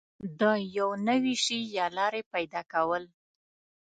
د 0.39 0.41
یو 0.77 0.89
نوي 1.07 1.35
شي 1.43 1.59
یا 1.77 1.85
لارې 1.97 2.21
پیدا 2.33 2.61
کول 2.71 3.03